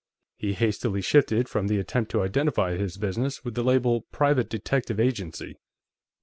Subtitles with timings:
[0.35, 4.99] He hastily shifted from the attempt to identify his business with the label, "private detective
[4.99, 5.59] agency."